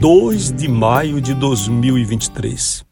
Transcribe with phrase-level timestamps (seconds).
[0.00, 2.84] 2 de maio de 2023.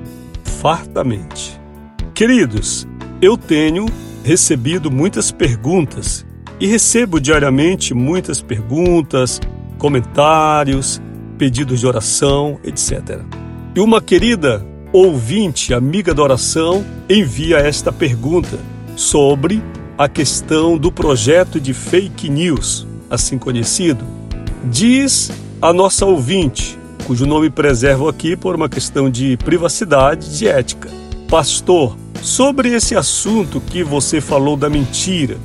[0.46, 1.60] fartamente.
[2.14, 2.88] Queridos,
[3.22, 3.86] eu tenho
[4.24, 6.26] recebido muitas perguntas
[6.60, 9.40] e recebo diariamente muitas perguntas,
[9.78, 11.02] comentários,
[11.38, 13.22] pedidos de oração, etc.
[13.76, 18.60] E uma querida ouvinte, amiga da oração, envia esta pergunta
[18.96, 19.64] sobre
[19.98, 24.06] a questão do projeto de fake news, assim conhecido.
[24.66, 30.90] Diz a nossa ouvinte, cujo nome preservo aqui por uma questão de privacidade, de ética.
[31.28, 35.38] Pastor, Sobre esse assunto que você falou da mentira,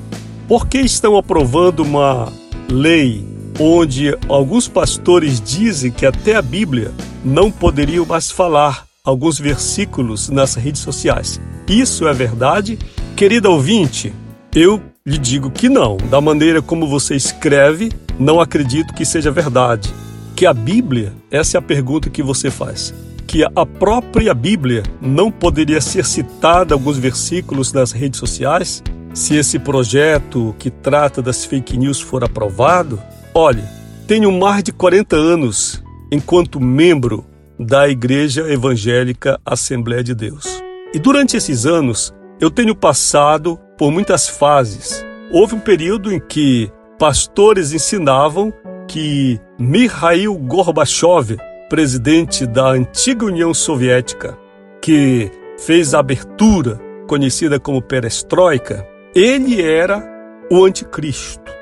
[0.46, 2.30] por que estão aprovando uma
[2.70, 3.26] lei
[3.58, 6.92] onde alguns pastores dizem que até a Bíblia
[7.24, 11.40] não poderiam mais falar alguns versículos nas redes sociais?
[11.66, 12.78] Isso é verdade?
[13.16, 14.14] Querida ouvinte,
[14.54, 15.96] eu lhe digo que não.
[15.96, 19.88] Da maneira como você escreve, não acredito que seja verdade.
[20.36, 22.92] Que a Bíblia, essa é a pergunta que você faz
[23.36, 28.82] que a própria Bíblia não poderia ser citada alguns versículos nas redes sociais?
[29.12, 32.98] Se esse projeto que trata das fake news for aprovado?
[33.34, 33.62] Olhe,
[34.06, 37.26] tenho mais de 40 anos enquanto membro
[37.60, 40.62] da Igreja Evangélica Assembleia de Deus.
[40.94, 45.04] E durante esses anos, eu tenho passado por muitas fases.
[45.30, 48.50] Houve um período em que pastores ensinavam
[48.88, 51.36] que Mikhail Gorbachev
[51.68, 54.38] presidente da antiga União Soviética,
[54.80, 60.02] que fez a abertura conhecida como perestroika, ele era
[60.50, 61.52] o anticristo.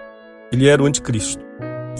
[0.53, 1.44] Ele era o anticristo.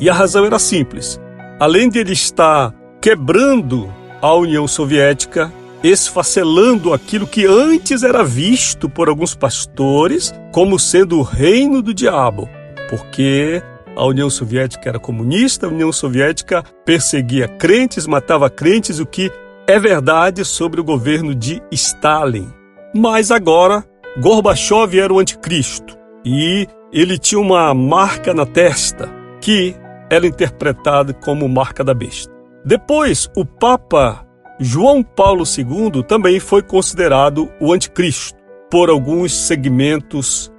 [0.01, 1.21] E a razão era simples.
[1.59, 9.09] Além de ele estar quebrando a União Soviética, esfacelando aquilo que antes era visto por
[9.09, 12.49] alguns pastores como sendo o reino do diabo,
[12.89, 13.63] porque
[13.97, 19.31] a União Soviética era comunista, a União Soviética perseguia crentes, matava crentes, o que
[19.67, 22.53] é verdade sobre o governo de Stalin.
[22.95, 23.85] Mas agora,
[24.21, 29.11] Gorbachev era o anticristo e ele tinha uma marca na testa
[29.41, 29.75] que
[30.11, 32.33] era interpretada como marca da besta.
[32.65, 34.25] Depois, o Papa
[34.61, 38.39] João Paulo II também foi considerado o anticristo
[38.71, 40.53] por alguns segmentos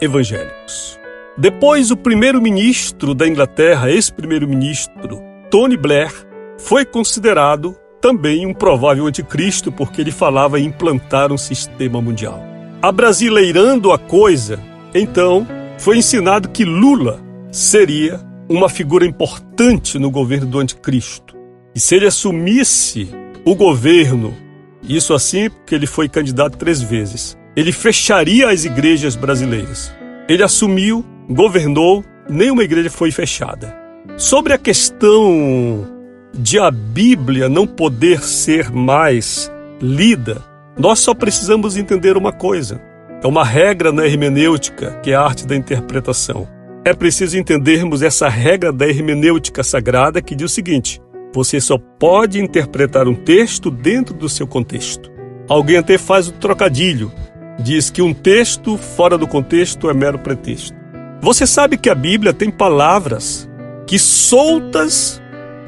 [0.00, 0.99] evangélicos.
[1.38, 6.12] Depois, o primeiro-ministro da Inglaterra, ex-primeiro-ministro Tony Blair,
[6.58, 12.42] foi considerado também um provável anticristo porque ele falava em implantar um sistema mundial.
[12.82, 14.58] Abrasileirando a coisa,
[14.94, 15.46] então,
[15.78, 17.20] foi ensinado que Lula
[17.50, 21.36] seria uma figura importante no governo do anticristo.
[21.74, 23.08] E se ele assumisse
[23.44, 24.34] o governo,
[24.82, 29.92] isso assim porque ele foi candidato três vezes, ele fecharia as igrejas brasileiras.
[30.28, 33.74] Ele assumiu governou, nenhuma igreja foi fechada.
[34.16, 35.86] Sobre a questão
[36.34, 39.50] de a Bíblia não poder ser mais
[39.80, 40.42] lida,
[40.78, 42.80] nós só precisamos entender uma coisa.
[43.22, 46.48] É uma regra na hermenêutica, que é a arte da interpretação.
[46.84, 51.00] É preciso entendermos essa regra da hermenêutica sagrada que diz o seguinte:
[51.32, 55.10] você só pode interpretar um texto dentro do seu contexto.
[55.48, 57.12] Alguém até faz o trocadilho,
[57.58, 60.79] diz que um texto fora do contexto é mero pretexto.
[61.20, 63.48] Você sabe que a Bíblia tem palavras
[63.86, 65.20] que soltas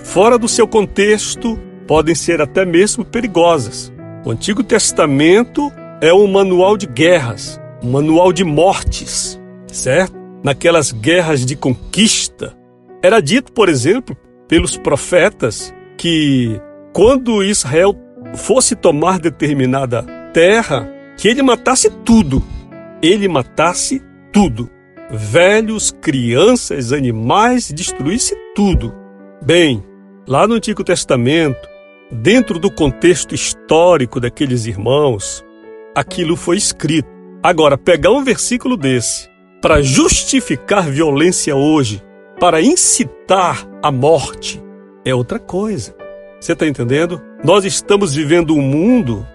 [0.03, 3.93] fora do seu contexto podem ser até mesmo perigosas.
[4.25, 5.71] O Antigo Testamento
[6.01, 10.23] é um manual de guerras, um manual de mortes, certo?
[10.43, 12.57] naquelas guerras de conquista.
[13.03, 14.17] Era dito, por exemplo,
[14.49, 16.61] pelos profetas que
[16.93, 17.97] quando Israel
[18.35, 20.03] fosse tomar determinada
[20.33, 22.43] terra, que ele matasse tudo.
[23.03, 24.03] Ele matasse
[24.33, 24.69] tudo.
[25.14, 28.94] Velhos, crianças, animais, destruísse tudo.
[29.44, 29.85] Bem,
[30.26, 31.69] lá no Antigo Testamento,
[32.11, 35.44] dentro do contexto histórico daqueles irmãos,
[35.94, 37.11] aquilo foi escrito.
[37.43, 39.29] Agora, pegar um versículo desse
[39.61, 42.03] para justificar violência hoje,
[42.41, 44.62] para incitar a morte,
[45.05, 45.94] é outra coisa.
[46.41, 47.20] Você está entendendo?
[47.44, 49.26] Nós estamos vivendo um mundo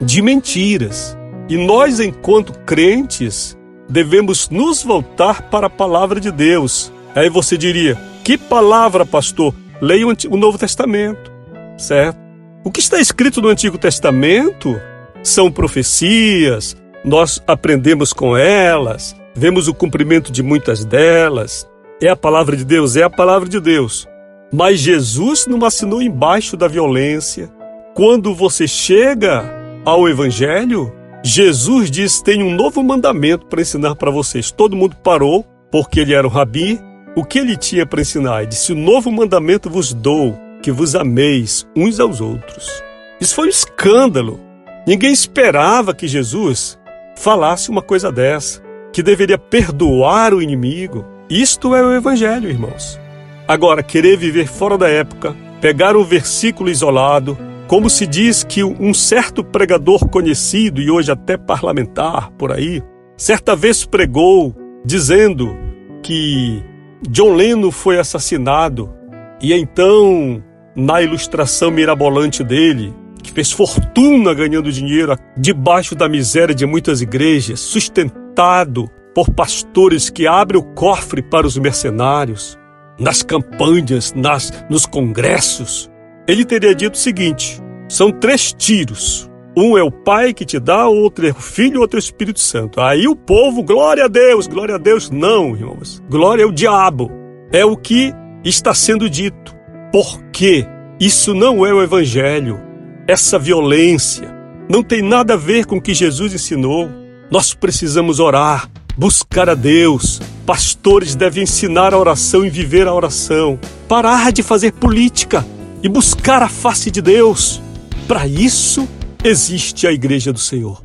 [0.00, 1.16] de mentiras.
[1.48, 3.55] E nós, enquanto crentes,
[3.88, 6.92] devemos nos voltar para a palavra de Deus.
[7.14, 9.54] Aí você diria: que palavra, pastor?
[9.80, 11.30] Leia o Novo Testamento,
[11.76, 12.18] certo?
[12.64, 14.80] O que está escrito no Antigo Testamento
[15.22, 21.68] são profecias, nós aprendemos com elas, vemos o cumprimento de muitas delas.
[22.02, 24.08] É a palavra de Deus, é a palavra de Deus.
[24.52, 27.48] Mas Jesus não assinou embaixo da violência.
[27.94, 29.44] Quando você chega
[29.84, 30.92] ao Evangelho,
[31.28, 34.52] Jesus diz: tem um novo mandamento para ensinar para vocês.
[34.52, 36.80] Todo mundo parou, porque ele era o rabi.
[37.16, 38.42] O que ele tinha para ensinar?
[38.42, 42.80] Ele disse: O novo mandamento vos dou, que vos ameis uns aos outros.
[43.20, 44.40] Isso foi um escândalo.
[44.86, 46.78] Ninguém esperava que Jesus
[47.16, 48.62] falasse uma coisa dessa,
[48.92, 51.04] que deveria perdoar o inimigo.
[51.28, 53.00] Isto é o Evangelho, irmãos.
[53.48, 58.94] Agora, querer viver fora da época, pegar um versículo isolado, como se diz que um
[58.94, 62.82] certo pregador conhecido e hoje até parlamentar por aí,
[63.16, 64.54] certa vez pregou
[64.84, 65.56] dizendo
[66.02, 66.62] que
[67.08, 68.92] John Lennon foi assassinado
[69.40, 70.42] e então,
[70.74, 77.60] na ilustração mirabolante dele, que fez fortuna ganhando dinheiro debaixo da miséria de muitas igrejas,
[77.60, 82.56] sustentado por pastores que abrem o cofre para os mercenários,
[82.98, 85.90] nas campanhas, nas, nos congressos,
[86.26, 89.30] ele teria dito o seguinte: são três tiros.
[89.58, 92.40] Um é o Pai que te dá, outro é o Filho, outro é o Espírito
[92.40, 92.78] Santo.
[92.78, 95.08] Aí o povo, glória a Deus, glória a Deus.
[95.08, 96.02] Não, irmãos.
[96.10, 97.10] Glória é o diabo.
[97.50, 98.12] É o que
[98.44, 99.56] está sendo dito.
[99.90, 100.66] Porque
[101.00, 102.60] isso não é o Evangelho.
[103.08, 104.28] Essa violência
[104.68, 106.90] não tem nada a ver com o que Jesus ensinou.
[107.30, 110.20] Nós precisamos orar, buscar a Deus.
[110.44, 113.58] Pastores devem ensinar a oração e viver a oração.
[113.88, 115.46] Parar de fazer política
[115.86, 117.62] e buscar a face de Deus.
[118.08, 118.88] Para isso
[119.22, 120.82] existe a Igreja do Senhor.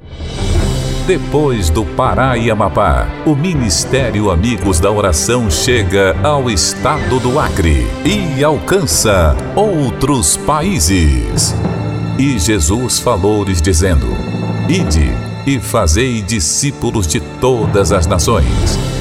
[1.08, 7.88] Depois do Pará e Amapá, o Ministério Amigos da Oração chega ao estado do Acre
[8.06, 11.56] e alcança outros países.
[12.20, 14.06] E Jesus falou-lhes dizendo:
[14.70, 15.10] Ide
[15.48, 19.01] e fazei discípulos de todas as nações